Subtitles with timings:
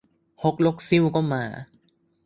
[0.41, 1.43] ฮกลกซิ่วก็มา!